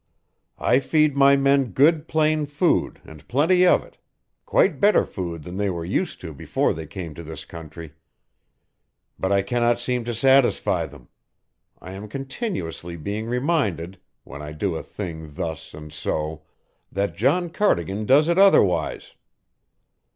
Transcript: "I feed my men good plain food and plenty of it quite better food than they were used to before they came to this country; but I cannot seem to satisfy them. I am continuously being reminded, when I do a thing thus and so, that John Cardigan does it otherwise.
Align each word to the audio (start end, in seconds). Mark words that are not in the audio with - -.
"I 0.57 0.79
feed 0.79 1.15
my 1.15 1.35
men 1.35 1.73
good 1.73 2.07
plain 2.07 2.47
food 2.47 2.99
and 3.05 3.27
plenty 3.27 3.67
of 3.67 3.83
it 3.83 3.99
quite 4.47 4.79
better 4.79 5.05
food 5.05 5.43
than 5.43 5.57
they 5.57 5.69
were 5.69 5.85
used 5.85 6.19
to 6.21 6.33
before 6.33 6.73
they 6.73 6.87
came 6.87 7.13
to 7.13 7.21
this 7.21 7.45
country; 7.45 7.93
but 9.19 9.31
I 9.31 9.43
cannot 9.43 9.79
seem 9.79 10.03
to 10.05 10.15
satisfy 10.15 10.87
them. 10.87 11.09
I 11.79 11.91
am 11.91 12.07
continuously 12.07 12.95
being 12.97 13.27
reminded, 13.27 13.99
when 14.23 14.41
I 14.41 14.53
do 14.53 14.75
a 14.75 14.81
thing 14.81 15.35
thus 15.35 15.71
and 15.71 15.93
so, 15.93 16.45
that 16.91 17.15
John 17.15 17.51
Cardigan 17.51 18.07
does 18.07 18.27
it 18.27 18.39
otherwise. 18.39 19.13